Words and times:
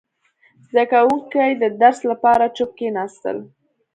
•زده 0.69 0.83
کوونکي 0.91 1.47
د 1.61 1.63
درس 1.81 1.99
لپاره 2.11 2.53
چوپ 2.57 2.71
کښېناستل. 2.77 3.37